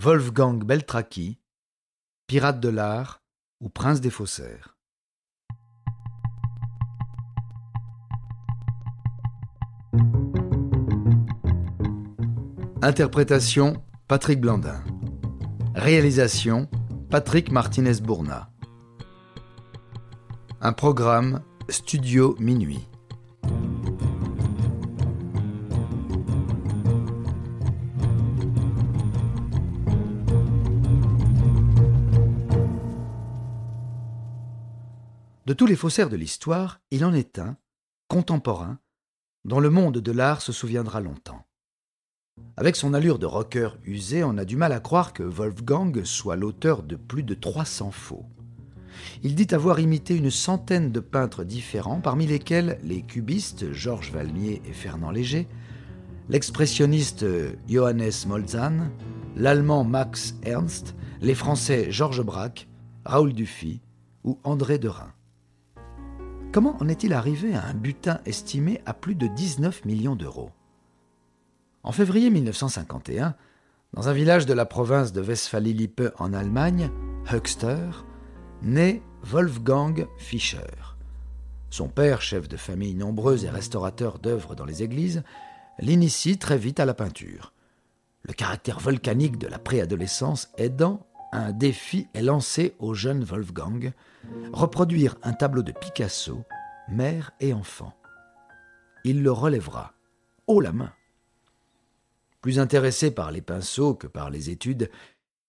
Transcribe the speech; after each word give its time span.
Wolfgang 0.00 0.62
Beltraki, 0.62 1.40
Pirate 2.28 2.60
de 2.60 2.68
l'art 2.68 3.20
ou 3.60 3.68
Prince 3.68 4.00
des 4.00 4.10
faussaires. 4.10 4.76
Interprétation 12.80 13.82
Patrick 14.06 14.40
Blandin. 14.40 14.84
Réalisation 15.74 16.70
Patrick 17.10 17.50
Martinez-Bourna. 17.50 18.52
Un 20.60 20.72
programme 20.72 21.42
Studio 21.68 22.36
Minuit. 22.38 22.88
De 35.48 35.54
tous 35.54 35.64
les 35.64 35.76
faussaires 35.76 36.10
de 36.10 36.16
l'histoire, 36.16 36.78
il 36.90 37.06
en 37.06 37.14
est 37.14 37.38
un, 37.38 37.56
contemporain, 38.06 38.80
dont 39.46 39.60
le 39.60 39.70
monde 39.70 39.96
de 39.96 40.12
l'art 40.12 40.42
se 40.42 40.52
souviendra 40.52 41.00
longtemps. 41.00 41.46
Avec 42.58 42.76
son 42.76 42.92
allure 42.92 43.18
de 43.18 43.24
rocker 43.24 43.70
usé, 43.82 44.22
on 44.22 44.36
a 44.36 44.44
du 44.44 44.56
mal 44.56 44.72
à 44.72 44.80
croire 44.80 45.14
que 45.14 45.22
Wolfgang 45.22 46.04
soit 46.04 46.36
l'auteur 46.36 46.82
de 46.82 46.96
plus 46.96 47.22
de 47.22 47.32
300 47.32 47.92
faux. 47.92 48.26
Il 49.22 49.34
dit 49.34 49.46
avoir 49.54 49.80
imité 49.80 50.14
une 50.14 50.30
centaine 50.30 50.92
de 50.92 51.00
peintres 51.00 51.44
différents, 51.44 52.02
parmi 52.02 52.26
lesquels 52.26 52.78
les 52.82 53.00
cubistes 53.00 53.72
Georges 53.72 54.12
Valmier 54.12 54.60
et 54.66 54.74
Fernand 54.74 55.12
Léger, 55.12 55.48
l'expressionniste 56.28 57.24
Johannes 57.66 58.10
Molzahn, 58.26 58.90
l'allemand 59.34 59.84
Max 59.84 60.34
Ernst, 60.42 60.94
les 61.22 61.34
français 61.34 61.90
Georges 61.90 62.22
Braque, 62.22 62.68
Raoul 63.06 63.32
Dufy 63.32 63.80
ou 64.24 64.38
André 64.44 64.78
Derain. 64.78 65.14
Comment 66.50 66.76
en 66.80 66.88
est-il 66.88 67.12
arrivé 67.12 67.54
à 67.54 67.66
un 67.66 67.74
butin 67.74 68.20
estimé 68.24 68.80
à 68.86 68.94
plus 68.94 69.14
de 69.14 69.26
19 69.26 69.84
millions 69.84 70.16
d'euros? 70.16 70.50
En 71.82 71.92
février 71.92 72.30
1951, 72.30 73.34
dans 73.92 74.08
un 74.08 74.12
village 74.14 74.46
de 74.46 74.54
la 74.54 74.64
province 74.64 75.12
de 75.12 75.20
Westphalie-Lippe 75.20 76.02
en 76.18 76.32
Allemagne, 76.32 76.90
Höxter, 77.30 77.90
naît 78.62 79.02
Wolfgang 79.22 80.06
Fischer. 80.16 80.96
Son 81.68 81.88
père, 81.88 82.22
chef 82.22 82.48
de 82.48 82.56
famille 82.56 82.94
nombreuse 82.94 83.44
et 83.44 83.50
restaurateur 83.50 84.18
d'œuvres 84.18 84.54
dans 84.54 84.64
les 84.64 84.82
églises, 84.82 85.22
l'initie 85.78 86.38
très 86.38 86.56
vite 86.56 86.80
à 86.80 86.86
la 86.86 86.94
peinture. 86.94 87.52
Le 88.22 88.32
caractère 88.32 88.80
volcanique 88.80 89.36
de 89.36 89.48
la 89.48 89.58
préadolescence 89.58 90.48
aidant, 90.56 91.06
un 91.32 91.52
défi 91.52 92.08
est 92.14 92.22
lancé 92.22 92.74
au 92.78 92.94
jeune 92.94 93.24
Wolfgang, 93.24 93.92
reproduire 94.52 95.16
un 95.22 95.32
tableau 95.32 95.62
de 95.62 95.72
Picasso, 95.72 96.44
mère 96.88 97.32
et 97.40 97.52
enfant. 97.52 97.94
Il 99.04 99.22
le 99.22 99.32
relèvera, 99.32 99.94
haut 100.46 100.60
la 100.60 100.72
main. 100.72 100.92
Plus 102.40 102.58
intéressé 102.58 103.10
par 103.10 103.30
les 103.30 103.42
pinceaux 103.42 103.94
que 103.94 104.06
par 104.06 104.30
les 104.30 104.50
études, 104.50 104.90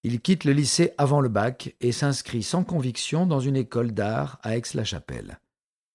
il 0.04 0.22
quitte 0.22 0.46
le 0.46 0.54
lycée 0.54 0.94
avant 0.98 1.22
le 1.22 1.30
bac 1.30 1.76
et 1.82 1.92
s'inscrit 1.92 2.44
sans 2.44 2.64
conviction 2.64 3.26
dans 3.26 3.40
une 3.40 3.58
école 3.58 3.92
d'art 3.92 4.40
à 4.44 4.56
Aix-la-Chapelle. 4.58 5.40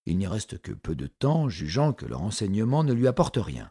Il 0.07 0.19
n'y 0.19 0.27
reste 0.27 0.59
que 0.59 0.73
peu 0.73 0.95
de 0.95 1.07
temps, 1.07 1.49
jugeant 1.49 1.93
que 1.93 2.05
leur 2.05 2.23
enseignement 2.23 2.85
ne 2.85 2.93
lui 2.93 3.09
apporte 3.09 3.39
rien. 3.39 3.71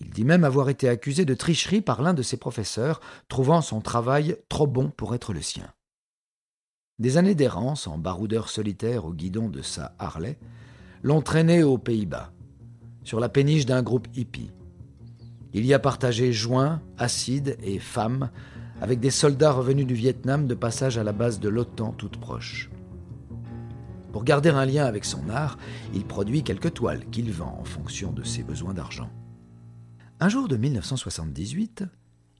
Il 0.00 0.10
dit 0.10 0.24
même 0.24 0.44
avoir 0.44 0.68
été 0.68 0.88
accusé 0.88 1.24
de 1.24 1.34
tricherie 1.34 1.82
par 1.82 2.02
l'un 2.02 2.14
de 2.14 2.22
ses 2.22 2.36
professeurs, 2.36 3.00
trouvant 3.28 3.60
son 3.60 3.80
travail 3.80 4.36
trop 4.48 4.66
bon 4.66 4.90
pour 4.90 5.14
être 5.14 5.32
le 5.32 5.42
sien. 5.42 5.72
Des 6.98 7.16
années 7.16 7.34
d'errance 7.34 7.86
en 7.86 7.98
baroudeur 7.98 8.48
solitaire 8.48 9.04
au 9.04 9.12
guidon 9.12 9.48
de 9.48 9.62
sa 9.62 9.94
Harley 9.98 10.38
l'ont 11.02 11.20
traîné 11.20 11.62
aux 11.62 11.78
Pays-Bas, 11.78 12.32
sur 13.02 13.20
la 13.20 13.28
péniche 13.28 13.66
d'un 13.66 13.82
groupe 13.82 14.08
hippie. 14.14 14.52
Il 15.52 15.66
y 15.66 15.74
a 15.74 15.78
partagé 15.78 16.32
joints, 16.32 16.80
acides 16.96 17.56
et 17.62 17.78
femmes 17.78 18.30
avec 18.80 19.00
des 19.00 19.10
soldats 19.10 19.52
revenus 19.52 19.86
du 19.86 19.94
Vietnam 19.94 20.46
de 20.46 20.54
passage 20.54 20.98
à 20.98 21.04
la 21.04 21.12
base 21.12 21.38
de 21.38 21.48
l'OTAN 21.48 21.92
toute 21.92 22.18
proche. 22.18 22.70
Pour 24.12 24.24
garder 24.24 24.50
un 24.50 24.66
lien 24.66 24.84
avec 24.84 25.04
son 25.04 25.28
art, 25.28 25.56
il 25.94 26.04
produit 26.04 26.42
quelques 26.42 26.74
toiles 26.74 27.04
qu'il 27.10 27.30
vend 27.32 27.58
en 27.60 27.64
fonction 27.64 28.12
de 28.12 28.22
ses 28.22 28.42
besoins 28.42 28.74
d'argent. 28.74 29.10
Un 30.22 30.28
jour 30.28 30.46
de 30.46 30.56
1978, 30.56 31.82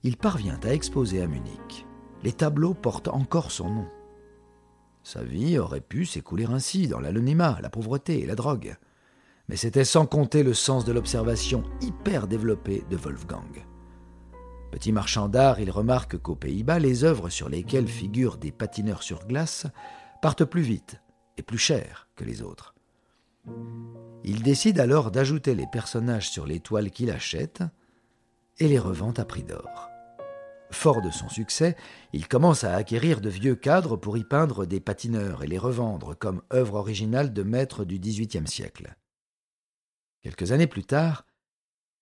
il 0.03 0.15
parvient 0.15 0.57
à 0.63 0.73
exposer 0.73 1.21
à 1.21 1.27
Munich. 1.27 1.85
Les 2.23 2.31
tableaux 2.31 2.73
portent 2.73 3.09
encore 3.09 3.51
son 3.51 3.69
nom. 3.69 3.87
Sa 5.03 5.21
vie 5.21 5.57
aurait 5.57 5.81
pu 5.81 6.05
s'écouler 6.05 6.45
ainsi, 6.45 6.87
dans 6.87 7.01
l'anonymat, 7.01 7.59
la 7.61 7.69
pauvreté 7.69 8.21
et 8.21 8.25
la 8.25 8.35
drogue. 8.35 8.77
Mais 9.49 9.57
c'était 9.57 9.83
sans 9.83 10.05
compter 10.05 10.43
le 10.43 10.53
sens 10.53 10.85
de 10.85 10.93
l'observation 10.93 11.65
hyper 11.81 12.27
développé 12.27 12.85
de 12.89 12.95
Wolfgang. 12.95 13.65
Petit 14.71 14.93
marchand 14.93 15.27
d'art, 15.27 15.59
il 15.59 15.69
remarque 15.69 16.17
qu'aux 16.17 16.37
Pays-Bas, 16.37 16.79
les 16.79 17.03
œuvres 17.03 17.27
sur 17.27 17.49
lesquelles 17.49 17.89
figurent 17.89 18.37
des 18.37 18.53
patineurs 18.53 19.03
sur 19.03 19.27
glace 19.27 19.67
partent 20.21 20.45
plus 20.45 20.61
vite 20.61 21.01
et 21.35 21.43
plus 21.43 21.57
cher 21.57 22.07
que 22.15 22.23
les 22.23 22.43
autres. 22.43 22.72
Il 24.23 24.41
décide 24.41 24.79
alors 24.79 25.11
d'ajouter 25.11 25.53
les 25.55 25.67
personnages 25.67 26.29
sur 26.29 26.45
les 26.45 26.59
toiles 26.59 26.91
qu'il 26.91 27.11
achète 27.11 27.63
et 28.59 28.67
les 28.67 28.79
revend 28.79 29.11
à 29.11 29.25
prix 29.25 29.43
d'or. 29.43 29.89
Fort 30.71 31.01
de 31.01 31.11
son 31.11 31.29
succès, 31.29 31.75
il 32.13 32.27
commence 32.27 32.63
à 32.63 32.75
acquérir 32.75 33.21
de 33.21 33.29
vieux 33.29 33.55
cadres 33.55 33.95
pour 33.95 34.17
y 34.17 34.23
peindre 34.23 34.65
des 34.65 34.79
patineurs 34.79 35.43
et 35.43 35.47
les 35.47 35.57
revendre 35.57 36.17
comme 36.17 36.41
œuvre 36.51 36.75
originale 36.75 37.31
de 37.31 37.43
maîtres 37.43 37.85
du 37.85 37.99
XVIIIe 37.99 38.47
siècle. 38.47 38.95
Quelques 40.21 40.51
années 40.51 40.67
plus 40.67 40.85
tard, 40.85 41.25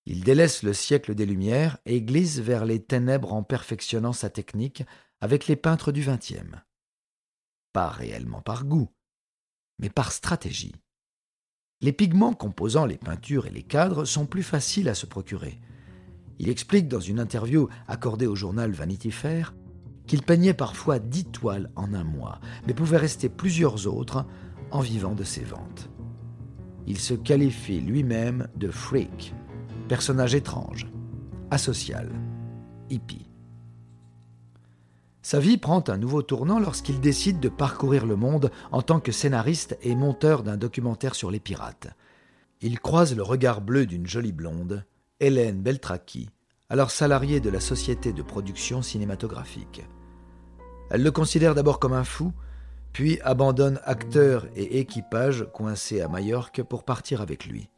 il 0.06 0.24
délaisse 0.24 0.64
le 0.64 0.74
siècle 0.74 1.16
des 1.16 1.26
Lumières 1.26 1.78
et 1.86 2.02
glisse 2.02 2.40
vers 2.40 2.66
les 2.66 2.82
ténèbres 2.82 3.34
en 3.34 3.44
perfectionnant 3.44 4.14
sa 4.14 4.30
technique 4.30 4.84
avec 5.20 5.48
les 5.48 5.56
peintres 5.56 5.92
du 5.92 6.02
XXe. 6.02 6.56
Pas 7.74 7.90
réellement 7.90 8.42
par 8.42 8.66
goût, 8.66 8.90
mais 9.80 9.90
par 9.90 10.12
stratégie. 10.12 10.76
Les 11.82 11.92
pigments 11.92 12.34
composant 12.34 12.86
les 12.86 12.98
peintures 12.98 13.48
et 13.48 13.52
les 13.52 13.64
cadres 13.64 14.06
sont 14.06 14.28
plus 14.28 14.44
faciles 14.44 14.88
à 14.88 14.94
se 14.94 15.08
procurer. 15.08 15.60
Il 16.38 16.50
explique 16.50 16.88
dans 16.88 17.00
une 17.00 17.20
interview 17.20 17.70
accordée 17.88 18.28
au 18.28 18.36
journal 18.36 18.72
Vanity 18.72 19.10
Fair 19.12 19.56
qu'il 20.06 20.22
peignait 20.22 20.54
parfois 20.54 21.00
dix 21.00 21.26
toiles 21.26 21.72
en 21.76 21.94
un 21.94 22.04
mois, 22.04 22.40
mais 22.68 22.74
pouvait 22.74 22.98
rester 22.98 23.30
plusieurs 23.30 23.88
autres 23.88 24.26
en 24.70 24.82
vivant 24.82 25.16
de 25.16 25.24
ses 25.24 25.44
ventes. 25.44 25.90
Il 26.86 27.00
se 27.00 27.14
qualifie 27.14 27.80
lui-même 27.80 28.48
de 28.56 28.70
freak, 28.70 29.34
personnage 29.88 30.36
étrange, 30.36 30.88
asocial, 31.50 32.12
hippie. 32.90 33.31
Sa 35.24 35.40
vie 35.40 35.58
prend 35.58 35.84
un 35.88 35.98
nouveau 35.98 36.24
tournant 36.24 36.60
lorsqu'il 36.60 37.00
décide 37.00 37.40
de 37.40 37.50
parcourir 37.50 38.06
le 38.06 38.16
monde 38.16 38.52
en 38.72 38.82
tant 38.82 39.00
que 39.00 39.12
scénariste 39.12 39.78
et 39.82 39.96
monteur 39.96 40.42
d'un 40.42 40.58
documentaire 40.58 41.14
sur 41.14 41.30
les 41.30 41.40
pirates. 41.40 41.90
Il 42.62 42.80
croise 42.80 43.16
le 43.16 43.22
regard 43.24 43.62
bleu 43.62 43.86
d'une 43.86 44.08
jolie 44.08 44.32
blonde, 44.32 44.84
Hélène 45.20 45.62
Beltraki, 45.62 46.30
alors 46.70 46.90
salariée 46.90 47.40
de 47.40 47.50
la 47.50 47.60
société 47.60 48.14
de 48.14 48.22
production 48.24 48.82
cinématographique. 48.82 49.84
Elle 50.90 51.04
le 51.04 51.12
considère 51.12 51.54
d'abord 51.54 51.80
comme 51.80 51.94
un 51.94 52.04
fou, 52.04 52.34
puis 52.92 53.20
abandonne 53.22 53.80
acteurs 53.84 54.48
et 54.56 54.80
équipage 54.80 55.48
coincés 55.54 56.02
à 56.02 56.08
Majorque 56.08 56.64
pour 56.64 56.84
partir 56.84 57.22
avec 57.22 57.46
lui. 57.46 57.70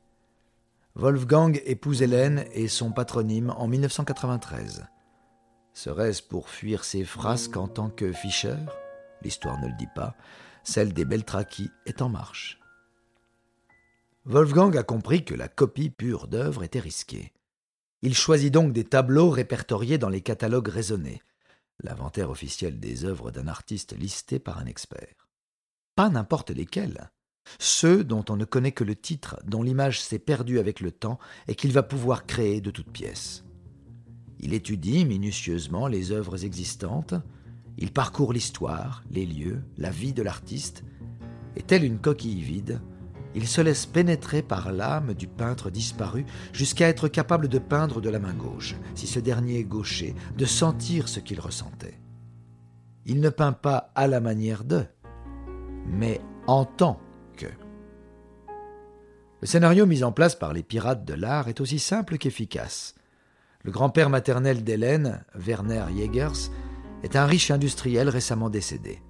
Wolfgang 0.96 1.62
épouse 1.66 2.02
Hélène 2.02 2.46
et 2.54 2.68
son 2.68 2.92
patronyme 2.92 3.54
en 3.58 3.68
1993. 3.68 4.86
Serait-ce 5.74 6.22
pour 6.22 6.50
fuir 6.50 6.84
ses 6.84 7.04
frasques 7.04 7.58
en 7.58 7.68
tant 7.68 7.90
que 7.90 8.12
Fischer 8.12 8.58
L'histoire 9.24 9.60
ne 9.60 9.68
le 9.68 9.78
dit 9.78 9.88
pas. 9.96 10.16
Celle 10.64 10.94
des 10.94 11.06
Beltraki 11.06 11.70
est 11.86 12.02
en 12.02 12.10
marche. 12.10 12.60
Wolfgang 14.26 14.78
a 14.78 14.84
compris 14.84 15.26
que 15.26 15.34
la 15.34 15.48
copie 15.48 15.90
pure 15.90 16.28
d'œuvre 16.28 16.64
était 16.64 16.80
risquée. 16.80 17.34
Il 18.02 18.16
choisit 18.16 18.54
donc 18.54 18.72
des 18.72 18.84
tableaux 18.84 19.30
répertoriés 19.30 19.98
dans 19.98 20.10
les 20.10 20.22
catalogues 20.22 20.70
raisonnés, 20.70 21.22
l'inventaire 21.82 22.30
officiel 22.30 22.80
des 22.80 23.06
œuvres 23.06 23.32
d'un 23.32 23.48
artiste 23.48 23.98
listé 23.98 24.40
par 24.40 24.60
un 24.60 24.66
expert. 24.66 25.28
Pas 25.96 26.10
n'importe 26.10 26.52
lesquels, 26.52 27.12
ceux 27.60 28.04
dont 28.04 28.24
on 28.30 28.36
ne 28.36 28.46
connaît 28.46 28.72
que 28.72 28.84
le 28.84 28.96
titre, 28.96 29.42
dont 29.46 29.64
l'image 29.64 30.02
s'est 30.02 30.20
perdue 30.20 30.60
avec 30.60 30.80
le 30.80 30.92
temps 30.92 31.20
et 31.48 31.56
qu'il 31.56 31.72
va 31.72 31.84
pouvoir 31.84 32.26
créer 32.26 32.62
de 32.62 32.72
toutes 32.72 32.92
pièces. 32.92 33.44
Il 34.44 34.54
étudie 34.54 35.06
minutieusement 35.06 35.88
les 35.88 36.12
œuvres 36.12 36.44
existantes, 36.44 37.14
il 37.78 37.94
parcourt 37.94 38.34
l'histoire, 38.34 39.02
les 39.10 39.26
lieux, 39.26 39.64
la 39.78 39.90
vie 39.90 40.12
de 40.12 40.22
l'artiste, 40.22 40.84
et 41.56 41.62
telle 41.62 41.86
une 41.86 41.98
coquille 41.98 42.42
vide, 42.42 42.82
il 43.36 43.48
se 43.48 43.62
laisse 43.62 43.86
pénétrer 43.86 44.42
par 44.42 44.74
l'âme 44.74 45.14
du 45.14 45.28
peintre 45.28 45.70
disparu 45.72 46.26
jusqu'à 46.52 46.90
être 46.90 47.08
capable 47.08 47.48
de 47.48 47.58
peindre 47.58 48.02
de 48.02 48.10
la 48.10 48.20
main 48.20 48.34
gauche, 48.34 48.76
si 48.96 49.08
ce 49.08 49.22
dernier 49.22 49.60
est 49.60 49.64
gaucher, 49.64 50.14
de 50.38 50.46
sentir 50.46 51.08
ce 51.08 51.22
qu'il 51.22 51.40
ressentait. 51.40 52.02
Il 53.06 53.22
ne 53.22 53.30
peint 53.30 53.54
pas 53.54 53.94
à 53.96 54.08
la 54.08 54.20
manière 54.20 54.66
de, 54.66 54.84
mais 55.88 56.20
en 56.48 56.66
tant 56.66 57.00
que. 57.38 57.48
Le 59.40 59.48
scénario 59.48 59.86
mis 59.86 60.04
en 60.04 60.12
place 60.12 60.36
par 60.36 60.52
les 60.52 60.64
pirates 60.64 61.06
de 61.06 61.14
l'art 61.14 61.48
est 61.48 61.62
aussi 61.62 61.80
simple 61.80 62.18
qu'efficace. 62.18 62.96
Le 63.64 63.72
grand-père 63.72 64.10
maternel 64.10 64.66
d'Hélène, 64.66 65.24
Werner 65.36 65.86
Jägers, 65.96 66.52
est 67.02 67.16
un 67.16 67.26
riche 67.26 67.50
industriel 67.50 68.10
récemment 68.10 68.50
décédé. 68.50 69.02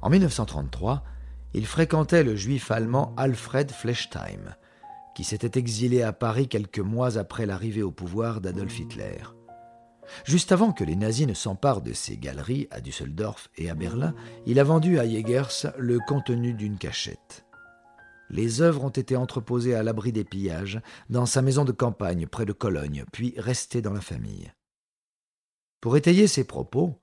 En 0.00 0.08
1933, 0.08 1.04
il 1.52 1.66
fréquentait 1.66 2.24
le 2.24 2.34
juif 2.34 2.70
allemand 2.70 3.14
Alfred 3.18 3.70
Flechtheim, 3.70 4.56
qui 5.14 5.22
s'était 5.22 5.58
exilé 5.58 6.02
à 6.02 6.14
Paris 6.14 6.48
quelques 6.48 6.80
mois 6.80 7.18
après 7.18 7.44
l'arrivée 7.44 7.82
au 7.82 7.90
pouvoir 7.90 8.40
d'Adolf 8.40 8.78
Hitler. 8.78 9.18
Juste 10.24 10.52
avant 10.52 10.72
que 10.72 10.84
les 10.84 10.96
nazis 10.96 11.26
ne 11.26 11.34
s'emparent 11.34 11.82
de 11.82 11.92
ses 11.92 12.16
galeries 12.16 12.68
à 12.70 12.80
Düsseldorf 12.80 13.50
et 13.56 13.68
à 13.68 13.74
Berlin, 13.74 14.14
il 14.46 14.58
a 14.58 14.64
vendu 14.64 14.98
à 14.98 15.06
Jägers 15.06 15.68
le 15.78 15.98
contenu 16.08 16.54
d'une 16.54 16.78
cachette. 16.78 17.43
Les 18.34 18.62
œuvres 18.62 18.82
ont 18.82 18.90
été 18.90 19.14
entreposées 19.14 19.76
à 19.76 19.84
l'abri 19.84 20.10
des 20.10 20.24
pillages 20.24 20.80
dans 21.08 21.24
sa 21.24 21.40
maison 21.40 21.64
de 21.64 21.70
campagne 21.70 22.26
près 22.26 22.44
de 22.44 22.52
Cologne, 22.52 23.04
puis 23.12 23.32
restées 23.36 23.80
dans 23.80 23.92
la 23.92 24.00
famille. 24.00 24.52
Pour 25.80 25.96
étayer 25.96 26.26
ses 26.26 26.42
propos, 26.42 27.00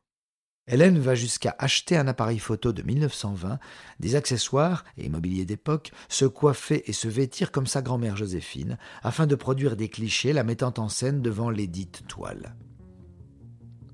Hélène 0.67 0.99
va 0.99 1.15
jusqu'à 1.15 1.55
acheter 1.57 1.95
un 1.95 2.09
appareil 2.09 2.37
photo 2.37 2.73
de 2.73 2.81
1920, 2.81 3.59
des 4.01 4.15
accessoires 4.15 4.83
et 4.97 5.07
mobilier 5.07 5.45
d'époque, 5.45 5.93
se 6.09 6.25
coiffer 6.25 6.83
et 6.89 6.93
se 6.93 7.07
vêtir 7.07 7.53
comme 7.53 7.65
sa 7.65 7.81
grand-mère 7.81 8.17
Joséphine, 8.17 8.77
afin 9.01 9.25
de 9.25 9.35
produire 9.35 9.77
des 9.77 9.87
clichés 9.87 10.33
la 10.33 10.43
mettant 10.43 10.73
en 10.79 10.89
scène 10.89 11.21
devant 11.21 11.49
les 11.49 11.67
dites 11.67 12.05
toiles. 12.09 12.57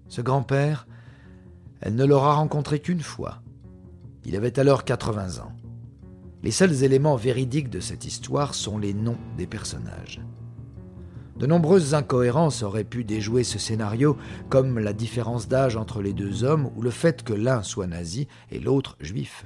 Ce 0.07 0.21
grand-père, 0.21 0.87
elle 1.81 1.93
ne 1.93 2.05
l'aura 2.05 2.33
rencontré 2.33 2.79
qu'une 2.79 3.01
fois. 3.01 3.43
Il 4.25 4.35
avait 4.35 4.57
alors 4.57 4.85
80 4.85 5.43
ans. 5.43 5.51
Les 6.43 6.51
seuls 6.51 6.83
éléments 6.83 7.15
véridiques 7.15 7.69
de 7.69 7.79
cette 7.79 8.05
histoire 8.05 8.53
sont 8.53 8.77
les 8.77 8.93
noms 8.93 9.17
des 9.37 9.47
personnages. 9.47 10.21
De 11.37 11.45
nombreuses 11.45 11.93
incohérences 11.93 12.63
auraient 12.63 12.83
pu 12.83 13.03
déjouer 13.03 13.43
ce 13.43 13.59
scénario, 13.59 14.17
comme 14.49 14.79
la 14.79 14.93
différence 14.93 15.47
d'âge 15.47 15.75
entre 15.75 16.01
les 16.01 16.13
deux 16.13 16.43
hommes 16.43 16.71
ou 16.75 16.81
le 16.81 16.89
fait 16.89 17.23
que 17.23 17.33
l'un 17.33 17.61
soit 17.61 17.87
nazi 17.87 18.27
et 18.51 18.59
l'autre 18.59 18.97
juif. 18.99 19.45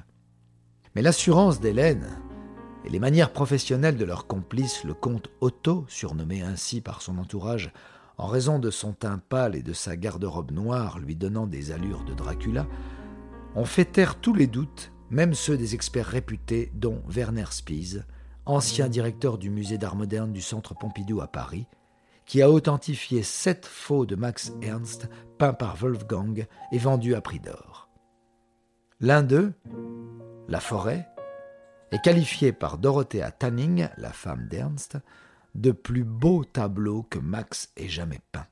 Mais 0.96 1.02
l'assurance 1.02 1.60
d'Hélène 1.60 2.08
et 2.86 2.90
les 2.90 3.00
manières 3.00 3.34
professionnelles 3.34 3.98
de 3.98 4.06
leur 4.06 4.28
complice, 4.28 4.84
le 4.84 4.94
comte 4.94 5.30
Otto, 5.42 5.86
surnommé 5.88 6.42
ainsi 6.42 6.82
par 6.82 7.02
son 7.02 7.18
entourage 7.18 7.72
en 8.18 8.28
raison 8.28 8.60
de 8.60 8.70
son 8.70 8.94
teint 8.94 9.20
pâle 9.30 9.56
et 9.56 9.64
de 9.64 9.74
sa 9.74 9.98
garde-robe 9.98 10.52
noire 10.52 11.00
lui 11.00 11.16
donnant 11.16 11.48
des 11.48 11.72
allures 11.72 12.04
de 12.04 12.14
Dracula, 12.14 12.68
ont 13.56 13.66
fait 13.66 13.86
taire 13.86 14.16
tous 14.16 14.34
les 14.34 14.48
doutes, 14.48 14.91
même 15.12 15.34
ceux 15.34 15.58
des 15.58 15.76
experts 15.76 16.08
réputés, 16.08 16.72
dont 16.74 17.04
Werner 17.08 17.46
Spies, 17.52 18.00
ancien 18.46 18.88
directeur 18.88 19.38
du 19.38 19.50
musée 19.50 19.78
d'art 19.78 19.98
moderne 19.98 20.32
du 20.32 20.42
Centre 20.42 20.74
Pompidou 20.74 21.22
à 21.22 21.28
Paris, 21.28 21.68
qui 22.26 22.42
a 22.42 22.50
authentifié 22.50 23.22
sept 23.22 23.66
faux 23.66 24.06
de 24.06 24.16
Max 24.16 24.54
Ernst 24.62 25.10
peints 25.38 25.54
par 25.54 25.76
Wolfgang 25.76 26.48
et 26.72 26.78
vendus 26.78 27.14
à 27.14 27.22
prix 27.22 27.40
d'or. 27.40 27.90
L'un 29.02 29.22
d'eux, 29.22 29.54
La 30.48 30.60
forêt, 30.60 31.08
est 31.92 32.02
qualifié 32.02 32.54
par 32.54 32.78
Dorothea 32.78 33.32
Tanning, 33.32 33.90
la 33.98 34.14
femme 34.14 34.48
d'Ernst, 34.48 34.98
de 35.56 35.72
plus 35.72 36.06
beau 36.06 36.46
tableau 36.46 37.04
que 37.04 37.20
Max 37.20 37.70
ait 37.76 37.90
jamais 37.90 38.22
peint. 38.32 38.48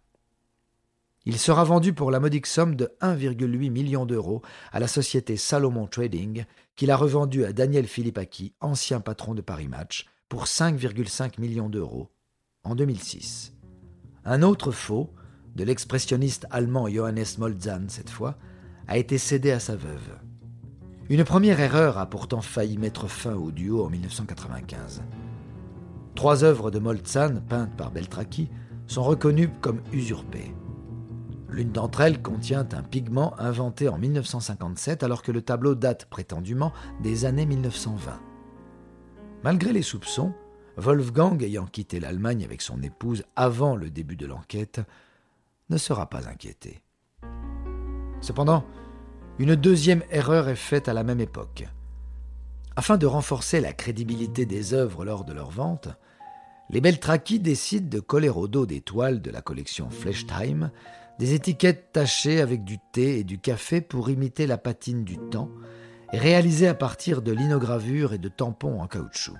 Il 1.25 1.37
sera 1.37 1.63
vendu 1.63 1.93
pour 1.93 2.11
la 2.11 2.19
modique 2.19 2.47
somme 2.47 2.75
de 2.75 2.91
1,8 3.01 3.69
million 3.69 4.05
d'euros 4.05 4.41
à 4.71 4.79
la 4.79 4.87
société 4.87 5.35
Salomon 5.37 5.85
Trading, 5.85 6.45
qui 6.75 6.85
l'a 6.85 6.95
revendu 6.95 7.43
à 7.43 7.51
Daniel 7.51 7.87
Philippaki, 7.87 8.53
ancien 8.61 9.01
patron 9.01 9.35
de 9.35 9.41
Paris 9.41 9.67
Match, 9.67 10.05
pour 10.29 10.45
5,5 10.45 11.39
millions 11.39 11.69
d'euros 11.69 12.09
en 12.63 12.75
2006. 12.75 13.53
Un 14.23 14.43
autre 14.43 14.71
faux, 14.71 15.13
de 15.55 15.63
l'expressionniste 15.63 16.47
allemand 16.51 16.87
Johannes 16.87 17.25
Moltzahn 17.37 17.89
cette 17.89 18.09
fois, 18.09 18.37
a 18.87 18.97
été 18.97 19.17
cédé 19.17 19.51
à 19.51 19.59
sa 19.59 19.75
veuve. 19.75 20.17
Une 21.09 21.23
première 21.23 21.59
erreur 21.59 21.97
a 21.97 22.05
pourtant 22.05 22.41
failli 22.41 22.77
mettre 22.77 23.07
fin 23.07 23.33
au 23.33 23.51
duo 23.51 23.83
en 23.83 23.89
1995. 23.89 25.01
Trois 26.15 26.43
œuvres 26.43 26.71
de 26.71 26.79
Moltzahn, 26.79 27.41
peintes 27.41 27.75
par 27.75 27.91
Beltraki, 27.91 28.49
sont 28.87 29.03
reconnues 29.03 29.49
comme 29.61 29.81
usurpées. 29.91 30.53
L'une 31.51 31.71
d'entre 31.71 32.01
elles 32.01 32.21
contient 32.21 32.67
un 32.73 32.83
pigment 32.83 33.33
inventé 33.39 33.89
en 33.89 33.97
1957 33.97 35.03
alors 35.03 35.23
que 35.23 35.31
le 35.31 35.41
tableau 35.41 35.75
date 35.75 36.05
prétendument 36.05 36.71
des 37.01 37.25
années 37.25 37.45
1920. 37.45 38.19
Malgré 39.43 39.73
les 39.73 39.81
soupçons, 39.81 40.33
Wolfgang, 40.77 41.41
ayant 41.43 41.65
quitté 41.65 41.99
l'Allemagne 41.99 42.43
avec 42.43 42.61
son 42.61 42.81
épouse 42.83 43.23
avant 43.35 43.75
le 43.75 43.89
début 43.89 44.15
de 44.15 44.27
l'enquête, 44.27 44.81
ne 45.69 45.77
sera 45.77 46.09
pas 46.09 46.27
inquiété. 46.27 46.81
Cependant, 48.21 48.63
une 49.39 49.55
deuxième 49.55 50.03
erreur 50.11 50.49
est 50.49 50.55
faite 50.55 50.87
à 50.87 50.93
la 50.93 51.03
même 51.03 51.19
époque. 51.19 51.65
Afin 52.75 52.97
de 52.97 53.05
renforcer 53.05 53.59
la 53.59 53.73
crédibilité 53.73 54.45
des 54.45 54.73
œuvres 54.73 55.03
lors 55.03 55.25
de 55.25 55.33
leur 55.33 55.49
vente, 55.49 55.89
les 56.69 56.81
Beltraki 56.81 57.39
décident 57.39 57.89
de 57.89 57.99
coller 57.99 58.29
au 58.29 58.47
dos 58.47 58.65
des 58.65 58.81
toiles 58.81 59.21
de 59.21 59.31
la 59.31 59.41
collection 59.41 59.89
Flechtheim 59.89 60.71
des 61.19 61.33
étiquettes 61.33 61.91
tachées 61.91 62.39
avec 62.39 62.63
du 62.63 62.77
thé 62.93 63.19
et 63.19 63.23
du 63.25 63.39
café 63.39 63.81
pour 63.81 64.09
imiter 64.09 64.47
la 64.47 64.57
patine 64.57 65.03
du 65.03 65.17
temps 65.29 65.51
réalisées 66.13 66.69
à 66.69 66.73
partir 66.73 67.21
de 67.21 67.33
linogravures 67.33 68.13
et 68.13 68.17
de 68.17 68.29
tampons 68.29 68.81
en 68.81 68.87
caoutchouc. 68.87 69.35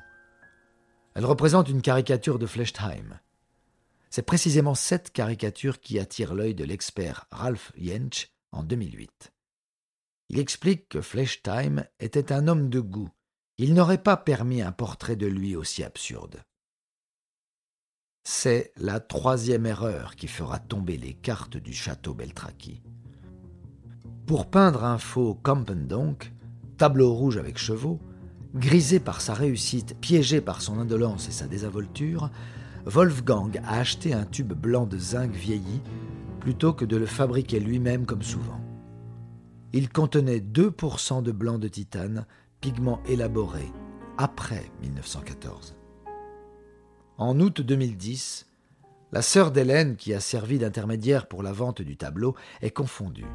Elle 1.15 1.25
représente 1.25 1.69
une 1.69 1.81
caricature 1.81 2.37
de 2.37 2.45
Flechtheim. 2.45 3.19
C'est 4.09 4.25
précisément 4.25 4.75
cette 4.75 5.11
caricature 5.11 5.79
qui 5.79 5.99
attire 5.99 6.35
l'œil 6.35 6.53
de 6.53 6.65
l'expert 6.65 7.27
Ralph 7.31 7.71
Jentsch 7.77 8.27
en 8.51 8.63
2008. 8.63 9.31
Il 10.29 10.39
explique 10.39 10.89
que 10.89 11.01
Flechtheim 11.01 11.85
était 12.01 12.33
un 12.33 12.49
homme 12.49 12.69
de 12.69 12.81
goût. 12.81 13.09
Il 13.57 13.73
n'aurait 13.73 14.03
pas 14.03 14.17
permis 14.17 14.61
un 14.61 14.73
portrait 14.73 15.15
de 15.15 15.27
lui 15.27 15.55
aussi 15.55 15.83
absurde. 15.83 16.43
C'est 18.23 18.71
la 18.77 18.99
troisième 18.99 19.65
erreur 19.65 20.15
qui 20.15 20.27
fera 20.27 20.59
tomber 20.59 20.97
les 20.97 21.13
cartes 21.13 21.57
du 21.57 21.73
château 21.73 22.13
Beltraki. 22.13 22.81
Pour 24.25 24.49
peindre 24.49 24.83
un 24.83 24.97
faux 24.97 25.35
Campen 25.35 25.87
donc, 25.87 26.31
tableau 26.77 27.13
rouge 27.13 27.37
avec 27.37 27.57
chevaux, 27.57 27.99
Grisé 28.55 28.99
par 28.99 29.21
sa 29.21 29.35
réussite, 29.35 29.95
piégé 29.99 30.41
par 30.41 30.61
son 30.61 30.79
indolence 30.79 31.27
et 31.27 31.31
sa 31.31 31.45
désinvolture, 31.45 32.31
Wolfgang 32.85 33.61
a 33.63 33.77
acheté 33.77 34.13
un 34.13 34.25
tube 34.25 34.53
blanc 34.53 34.87
de 34.87 34.97
zinc 34.97 35.31
vieilli 35.31 35.81
plutôt 36.39 36.73
que 36.73 36.85
de 36.85 36.97
le 36.97 37.05
fabriquer 37.05 37.59
lui-même 37.59 38.07
comme 38.07 38.23
souvent. 38.23 38.59
Il 39.71 39.89
contenait 39.89 40.39
2% 40.39 41.21
de 41.21 41.31
blanc 41.31 41.59
de 41.59 41.67
titane, 41.67 42.25
pigment 42.59 43.03
élaboré 43.07 43.71
après 44.17 44.71
1914. 44.81 45.78
En 47.19 47.37
août 47.41 47.59
2010, 47.59 48.47
la 49.11 49.21
sœur 49.21 49.51
d'Hélène, 49.51 49.97
qui 49.97 50.13
a 50.13 50.21
servi 50.21 50.57
d'intermédiaire 50.57 51.27
pour 51.27 51.43
la 51.43 51.51
vente 51.51 51.81
du 51.81 51.97
tableau, 51.97 52.33
est 52.61 52.71
confondue. 52.71 53.25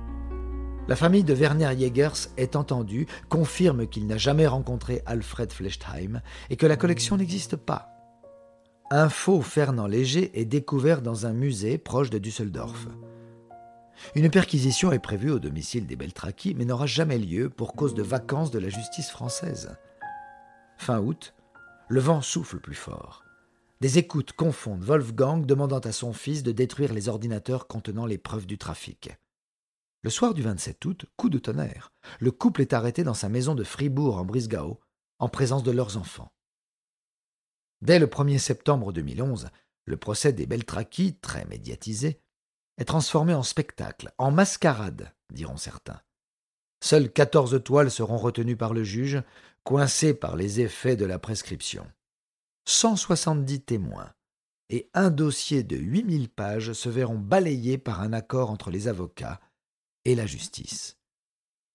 La 0.89 0.97
famille 0.97 1.23
de 1.23 1.35
Werner 1.35 1.71
Jägers 1.79 2.31
est 2.39 2.57
entendue, 2.57 3.07
confirme 3.29 3.87
qu'il 3.87 4.07
n'a 4.07 4.17
jamais 4.17 4.47
rencontré 4.47 5.03
Alfred 5.05 5.53
Flechtheim 5.53 6.23
et 6.49 6.57
que 6.57 6.65
la 6.65 6.79
collection 6.79 7.19
n'existe 7.19 7.57
pas. 7.57 7.91
Un 8.91 9.11
faux 9.11 9.43
Fernand 9.43 9.87
Léger 9.87 10.31
est 10.33 10.47
découvert 10.47 11.03
dans 11.03 11.27
un 11.27 11.35
musée 11.35 11.77
proche 11.77 12.09
de 12.09 12.17
Düsseldorf. 12.17 12.89
Une 14.15 14.31
perquisition 14.31 14.93
est 14.93 14.99
prévue 14.99 15.31
au 15.31 15.39
domicile 15.39 15.87
des 15.87 15.97
Beltraki, 15.97 16.55
mais 16.55 16.65
n'aura 16.65 16.87
jamais 16.87 17.19
lieu 17.19 17.51
pour 17.51 17.75
cause 17.75 17.93
de 17.93 18.03
vacances 18.03 18.51
de 18.51 18.61
la 18.61 18.71
justice 18.71 19.11
française. 19.11 19.77
Fin 20.79 21.01
août, 21.01 21.35
le 21.89 22.01
vent 22.01 22.23
souffle 22.23 22.61
plus 22.61 22.75
fort. 22.75 23.24
Des 23.85 23.99
écoutes 23.99 24.33
confondent 24.33 24.83
Wolfgang 24.83 25.45
demandant 25.45 25.81
à 25.81 25.93
son 25.93 26.15
fils 26.15 26.43
de 26.43 26.53
détruire 26.53 26.95
les 26.95 27.11
ordinateurs 27.11 27.67
contenant 27.67 28.07
les 28.07 28.17
preuves 28.17 28.47
du 28.47 28.57
trafic. 28.57 29.11
Le 30.01 30.09
soir 30.09 30.33
du 30.33 30.41
27 30.41 30.83
août, 30.87 31.05
coup 31.19 31.29
de 31.29 31.37
tonnerre. 31.37 31.93
Le 32.19 32.31
couple 32.31 32.63
est 32.63 32.73
arrêté 32.73 33.05
dans 33.05 33.13
sa 33.13 33.29
maison 33.29 33.55
de 33.55 33.63
Fribourg 33.63 34.17
en 34.17 34.25
Brisgau, 34.25 34.81
en 35.19 35.29
présence 35.29 35.65
de 35.65 35.71
leurs 35.71 35.99
enfants. 35.99 36.33
Dès 37.83 37.99
le 37.99 38.07
1er 38.07 38.39
septembre 38.39 38.91
2011, 38.91 39.51
le 39.85 39.97
procès 39.99 40.33
des 40.33 40.47
Beltraki, 40.47 41.17
très 41.17 41.45
médiatisé, 41.45 42.23
est 42.79 42.87
transformé 42.87 43.35
en 43.35 43.43
spectacle, 43.43 44.15
en 44.17 44.31
mascarade, 44.31 45.13
diront 45.31 45.59
certains. 45.59 46.01
Seules 46.83 47.13
quatorze 47.13 47.63
toiles 47.63 47.91
seront 47.91 48.17
retenues 48.17 48.57
par 48.57 48.73
le 48.73 48.83
juge, 48.83 49.23
coincées 49.63 50.15
par 50.15 50.37
les 50.37 50.63
effets 50.63 50.97
de 50.97 51.05
la 51.05 51.19
prescription. 51.19 51.87
170 52.67 53.63
témoins 53.63 54.13
et 54.71 54.91
un 54.95 55.11
dossier 55.11 55.63
de 55.63 55.77
8000 55.77 56.31
pages 56.31 56.73
se 56.73 56.89
verront 56.89 57.19
balayés 57.19 57.79
par 57.79 58.01
un 58.01 58.13
accord 58.13 58.51
entre 58.51 58.71
les 58.71 58.89
avocats 58.89 59.41
et 60.05 60.15
la 60.15 60.27
justice. 60.27 60.99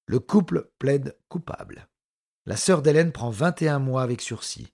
Le 0.06 0.20
couple 0.20 0.72
plaide 0.80 1.16
coupable. 1.28 1.88
La 2.46 2.58
sœur 2.58 2.82
d'Hélène 2.82 3.12
prend 3.12 3.30
21 3.30 3.80
mois 3.80 4.02
avec 4.02 4.22
sursis. 4.22 4.74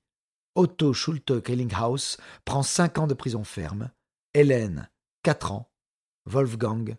Otto 0.55 0.93
Schulte 0.93 1.43
Kellinghaus 1.43 2.17
prend 2.45 2.63
5 2.63 2.99
ans 2.99 3.07
de 3.07 3.13
prison 3.13 3.43
ferme. 3.43 3.91
Hélène, 4.33 4.89
4 5.23 5.51
ans. 5.51 5.69
Wolfgang, 6.25 6.95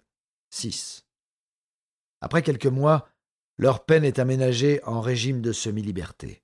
6. 0.51 1.07
Après 2.21 2.43
quelques 2.43 2.67
mois, 2.67 3.09
leur 3.57 3.85
peine 3.87 4.05
est 4.05 4.19
aménagée 4.19 4.85
en 4.85 5.01
régime 5.01 5.41
de 5.41 5.53
semi-liberté. 5.53 6.43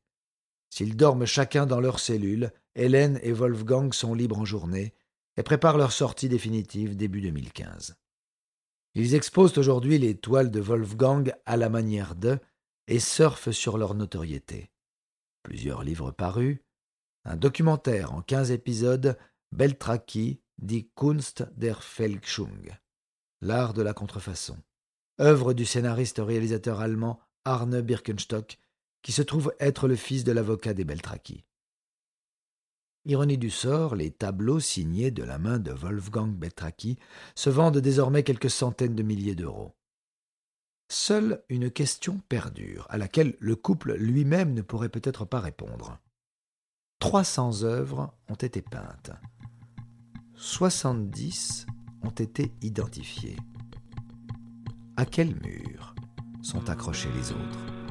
S'ils 0.71 0.97
dorment 0.97 1.27
chacun 1.27 1.67
dans 1.67 1.81
leur 1.81 2.01
cellule, 2.01 2.51
Hélène 2.75 3.19
et 3.23 3.33
Wolfgang 3.33 3.93
sont 3.93 4.15
libres 4.15 4.39
en 4.39 4.45
journée 4.45 4.95
et 5.37 5.43
préparent 5.43 5.79
leur 5.79 5.93
sortie 5.93 6.29
définitive 6.29 6.97
début 6.97 7.21
2015. 7.21 7.97
Ils 8.95 9.15
exposent 9.15 9.57
aujourd'hui 9.59 9.99
les 9.99 10.17
toiles 10.17 10.51
de 10.51 10.61
Wolfgang 10.61 11.35
à 11.47 11.57
la 11.57 11.69
manière 11.69 12.15
d'eux 12.15 12.39
et 12.87 13.01
surfent 13.01 13.51
sur 13.51 13.79
leur 13.79 13.95
notoriété. 13.95 14.71
Plusieurs 15.43 15.83
livres 15.83 16.11
parus, 16.11 16.59
un 17.25 17.37
documentaire 17.37 18.13
en 18.13 18.23
quinze 18.23 18.51
épisodes, 18.51 19.19
Beltraki, 19.53 20.41
die 20.59 20.91
Kunst 20.95 21.47
der 21.57 21.83
Fälschung, 21.83 22.77
l'art 23.41 23.75
de 23.75 23.83
la 23.83 23.93
contrefaçon, 23.93 24.59
œuvre 25.21 25.53
du 25.53 25.65
scénariste-réalisateur 25.65 26.81
allemand 26.81 27.21
Arne 27.45 27.81
Birkenstock, 27.81 28.59
qui 29.03 29.13
se 29.13 29.23
trouve 29.23 29.55
être 29.59 29.89
le 29.89 29.97
fils 29.97 30.25
de 30.25 30.33
l'avocat 30.33 30.75
des 30.75 30.85
Beltraki. 30.85 31.45
Ironie 33.05 33.39
du 33.39 33.51
sort, 33.51 33.97
les 33.97 34.13
tableaux 34.13 34.61
signés 34.61 35.11
de 35.11 35.25
la 35.25 35.39
main 35.39 35.59
de 35.59 35.73
Wolfgang 35.73 36.33
Beltraki 36.33 36.99
se 37.35 37.51
vendent 37.51 37.79
désormais 37.79 38.23
quelques 38.23 38.51
centaines 38.51 38.95
de 38.95 39.03
milliers 39.03 39.35
d'euros. 39.35 39.75
Seule 40.89 41.43
une 41.49 41.71
question 41.71 42.21
perdure, 42.29 42.87
à 42.91 42.99
laquelle 42.99 43.35
le 43.41 43.57
couple 43.57 43.95
lui-même 43.95 44.55
ne 44.55 44.63
pourrait 44.63 44.89
peut-être 44.89 45.25
pas 45.25 45.41
répondre. 45.41 45.99
300 47.01 47.65
œuvres 47.65 48.15
ont 48.29 48.35
été 48.35 48.63
peintes. 48.63 49.11
70 50.37 51.67
ont 52.03 52.11
été 52.11 52.53
identifiées. 52.63 53.37
À 54.97 55.07
quel 55.07 55.35
mur 55.41 55.97
sont 56.43 56.71
accrochés 56.71 57.11
les 57.17 57.33
autres? 57.33 57.82